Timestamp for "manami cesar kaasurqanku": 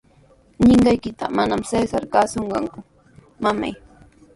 1.37-2.79